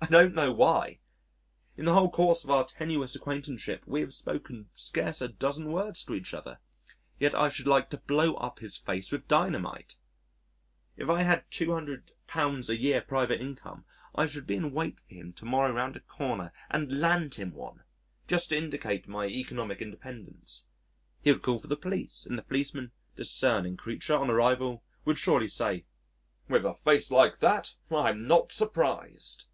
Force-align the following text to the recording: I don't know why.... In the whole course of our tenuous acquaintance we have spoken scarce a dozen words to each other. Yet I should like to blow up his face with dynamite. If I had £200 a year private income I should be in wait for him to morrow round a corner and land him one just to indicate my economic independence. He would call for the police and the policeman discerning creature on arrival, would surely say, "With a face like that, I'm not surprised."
I 0.00 0.06
don't 0.08 0.34
know 0.34 0.52
why.... 0.52 0.98
In 1.78 1.86
the 1.86 1.94
whole 1.94 2.10
course 2.10 2.44
of 2.44 2.50
our 2.50 2.66
tenuous 2.66 3.16
acquaintance 3.16 3.66
we 3.86 4.00
have 4.00 4.12
spoken 4.12 4.68
scarce 4.74 5.22
a 5.22 5.28
dozen 5.28 5.72
words 5.72 6.04
to 6.04 6.14
each 6.14 6.34
other. 6.34 6.60
Yet 7.18 7.34
I 7.34 7.48
should 7.48 7.66
like 7.66 7.88
to 7.88 7.96
blow 7.96 8.34
up 8.34 8.58
his 8.58 8.76
face 8.76 9.10
with 9.10 9.26
dynamite. 9.26 9.96
If 10.98 11.08
I 11.08 11.22
had 11.22 11.50
£200 11.50 12.10
a 12.68 12.76
year 12.78 13.00
private 13.00 13.40
income 13.40 13.86
I 14.14 14.26
should 14.26 14.46
be 14.46 14.56
in 14.56 14.72
wait 14.72 15.00
for 15.00 15.14
him 15.14 15.32
to 15.32 15.46
morrow 15.46 15.72
round 15.72 15.96
a 15.96 16.00
corner 16.00 16.52
and 16.70 17.00
land 17.00 17.36
him 17.36 17.54
one 17.54 17.82
just 18.28 18.50
to 18.50 18.58
indicate 18.58 19.08
my 19.08 19.24
economic 19.24 19.80
independence. 19.80 20.66
He 21.22 21.32
would 21.32 21.40
call 21.40 21.58
for 21.60 21.68
the 21.68 21.78
police 21.78 22.26
and 22.26 22.36
the 22.36 22.42
policeman 22.42 22.92
discerning 23.16 23.78
creature 23.78 24.16
on 24.18 24.28
arrival, 24.28 24.84
would 25.06 25.18
surely 25.18 25.48
say, 25.48 25.86
"With 26.46 26.66
a 26.66 26.74
face 26.74 27.10
like 27.10 27.38
that, 27.38 27.72
I'm 27.90 28.28
not 28.28 28.52
surprised." 28.52 29.46